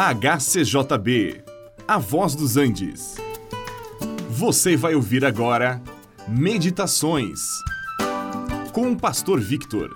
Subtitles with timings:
[0.00, 1.42] HCJB,
[1.88, 3.16] A Voz dos Andes.
[4.30, 5.82] Você vai ouvir agora
[6.28, 7.40] Meditações
[8.72, 9.92] com o Pastor Victor.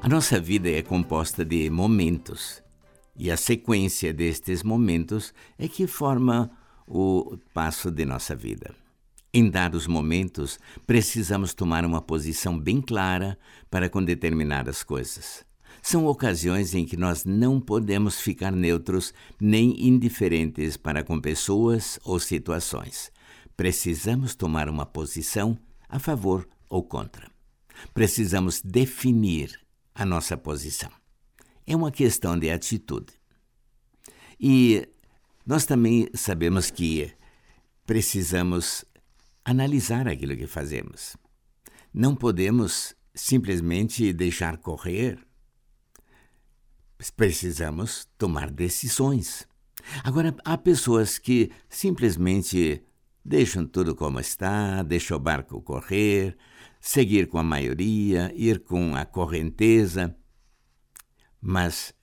[0.00, 2.62] A nossa vida é composta de momentos
[3.14, 6.50] e a sequência destes momentos é que forma
[6.88, 8.74] o passo de nossa vida.
[9.30, 13.38] Em dados momentos, precisamos tomar uma posição bem clara
[13.70, 15.44] para com determinadas coisas.
[15.82, 22.18] São ocasiões em que nós não podemos ficar neutros nem indiferentes para com pessoas ou
[22.18, 23.12] situações.
[23.56, 25.58] Precisamos tomar uma posição
[25.88, 27.30] a favor ou contra.
[27.94, 29.58] Precisamos definir
[29.94, 30.90] a nossa posição.
[31.66, 33.12] É uma questão de atitude.
[34.38, 34.86] E
[35.46, 37.10] nós também sabemos que
[37.86, 38.84] precisamos
[39.44, 41.16] analisar aquilo que fazemos.
[41.94, 45.18] Não podemos simplesmente deixar correr.
[47.10, 49.46] Precisamos tomar decisões.
[50.02, 52.82] Agora, há pessoas que simplesmente
[53.24, 56.36] deixam tudo como está, deixam o barco correr,
[56.80, 60.16] seguir com a maioria, ir com a correnteza.
[61.40, 61.94] Mas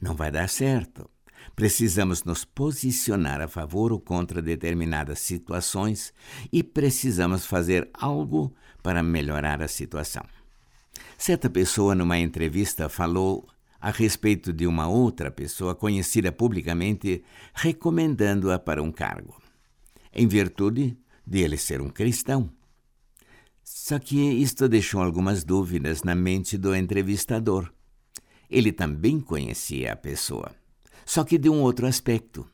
[0.00, 1.08] não vai dar certo.
[1.54, 6.12] Precisamos nos posicionar a favor ou contra determinadas situações
[6.52, 10.24] e precisamos fazer algo para melhorar a situação.
[11.16, 13.48] Certa pessoa, numa entrevista, falou
[13.80, 17.22] a respeito de uma outra pessoa conhecida publicamente,
[17.54, 19.40] recomendando-a para um cargo,
[20.12, 20.96] em virtude
[21.26, 22.50] de ele ser um cristão.
[23.62, 27.72] Só que isto deixou algumas dúvidas na mente do entrevistador.
[28.48, 30.54] Ele também conhecia a pessoa
[31.06, 32.44] só que de um outro aspecto.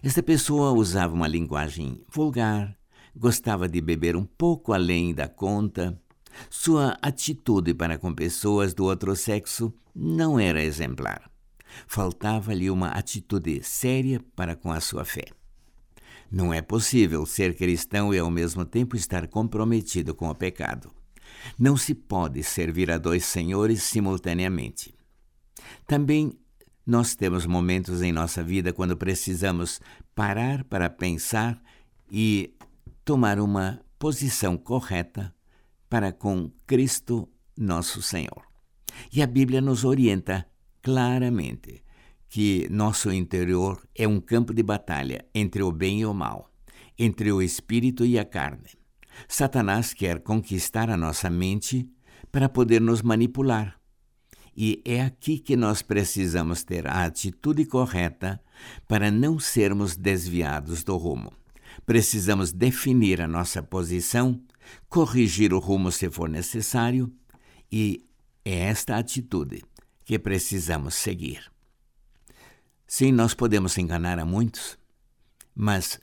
[0.00, 2.78] Esta pessoa usava uma linguagem vulgar,
[3.14, 6.00] gostava de beber um pouco além da conta.
[6.48, 11.30] Sua atitude para com pessoas do outro sexo não era exemplar.
[11.86, 15.26] Faltava-lhe uma atitude séria para com a sua fé.
[16.30, 20.92] Não é possível ser cristão e ao mesmo tempo estar comprometido com o pecado.
[21.58, 24.94] Não se pode servir a dois senhores simultaneamente.
[25.86, 26.38] Também
[26.86, 29.80] nós temos momentos em nossa vida quando precisamos
[30.14, 31.60] parar para pensar
[32.10, 32.54] e
[33.04, 35.34] tomar uma posição correta
[35.90, 38.42] para com Cristo, nosso Senhor.
[39.12, 40.46] E a Bíblia nos orienta
[40.80, 41.84] claramente
[42.28, 46.50] que nosso interior é um campo de batalha entre o bem e o mal,
[46.98, 48.78] entre o espírito e a carne.
[49.28, 51.86] Satanás quer conquistar a nossa mente
[52.32, 53.80] para poder nos manipular
[54.56, 58.40] e é aqui que nós precisamos ter a atitude correta
[58.86, 61.32] para não sermos desviados do rumo.
[61.86, 64.40] Precisamos definir a nossa posição,
[64.88, 67.12] corrigir o rumo se for necessário,
[67.70, 68.06] e
[68.44, 69.62] é esta atitude
[70.04, 71.50] que precisamos seguir.
[72.86, 74.76] Sim, nós podemos enganar a muitos,
[75.54, 76.00] mas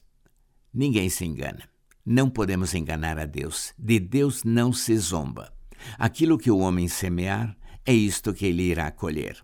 [0.74, 1.68] ninguém se engana.
[2.06, 3.74] Não podemos enganar a Deus.
[3.78, 5.54] De Deus não se zomba.
[5.98, 9.44] Aquilo que o homem semear, é isto que ele irá colher.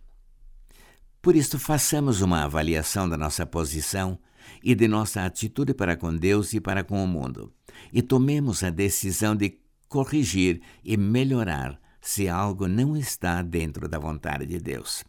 [1.22, 4.18] Por isso, façamos uma avaliação da nossa posição
[4.64, 7.52] e de nossa atitude para com Deus e para com o mundo,
[7.92, 14.46] e tomemos a decisão de corrigir e melhorar se algo não está dentro da vontade
[14.46, 15.04] de Deus.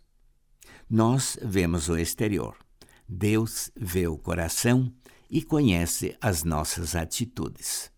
[0.88, 2.54] Nós vemos o exterior,
[3.08, 4.92] Deus vê o coração
[5.30, 7.90] e conhece as nossas atitudes.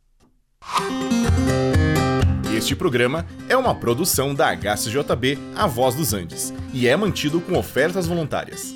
[2.57, 7.59] Este programa é uma produção da HCJB A Voz dos Andes e é mantido com
[7.59, 8.76] ofertas voluntárias.